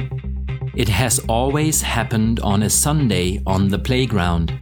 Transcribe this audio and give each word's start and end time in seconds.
It 0.76 0.90
has 0.90 1.28
always 1.30 1.84
happened 1.84 2.42
on 2.44 2.62
a 2.64 2.70
Sunday 2.70 3.42
on 3.46 3.70
the 3.70 3.78
playground. 3.78 4.54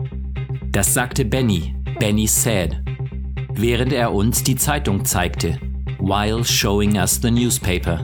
Das 0.74 0.92
sagte 0.92 1.24
Benny, 1.24 1.76
Benny 2.00 2.26
said, 2.26 2.82
während 3.54 3.94
er 3.94 4.12
uns 4.12 4.42
die 4.42 4.56
Zeitung 4.56 5.06
zeigte, 5.06 5.60
while 6.00 6.44
showing 6.44 6.98
us 6.98 7.20
the 7.22 7.30
newspaper. 7.30 8.04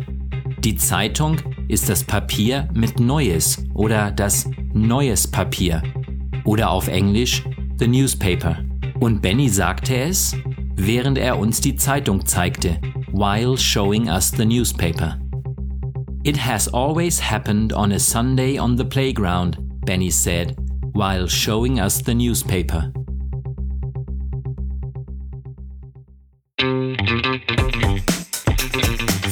Die 0.60 0.76
Zeitung 0.76 1.38
ist 1.68 1.90
das 1.90 2.04
Papier 2.04 2.70
mit 2.76 3.00
Neues 3.00 3.66
oder 3.74 4.12
das 4.12 4.48
Neues 4.72 5.26
Papier 5.26 5.82
oder 6.46 6.70
auf 6.70 6.88
Englisch 6.88 7.44
the 7.80 7.88
newspaper. 7.88 8.60
Und 9.00 9.20
Benny 9.20 9.50
sagte 9.50 9.98
es, 9.98 10.36
während 10.76 11.18
er 11.18 11.40
uns 11.40 11.62
die 11.62 11.76
Zeitung 11.76 12.24
zeigte, 12.24 12.80
while 13.12 13.58
showing 13.58 14.10
us 14.10 14.30
the 14.30 14.46
newspaper. 14.46 15.18
It 16.24 16.38
has 16.38 16.72
always 16.72 17.20
happened 17.20 17.74
on 17.74 17.94
a 17.94 18.00
Sunday 18.00 18.60
on 18.60 18.78
the 18.78 18.84
playground, 18.86 19.58
Benny 19.88 20.12
said, 20.12 20.56
while 20.94 21.28
showing 21.28 21.80
us 21.80 22.02
the 22.02 22.14
newspaper. 22.14 22.92